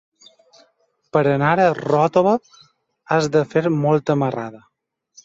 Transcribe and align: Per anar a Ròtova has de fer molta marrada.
Per 1.17 1.21
anar 1.33 1.51
a 1.65 1.67
Ròtova 1.79 2.33
has 3.17 3.29
de 3.37 3.45
fer 3.53 3.65
molta 3.75 4.17
marrada. 4.23 4.65